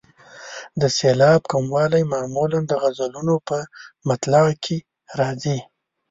[0.81, 3.57] د سېلاب کموالی معمولا د غزلونو په
[4.09, 4.77] مطلع کې
[5.19, 5.57] راځي.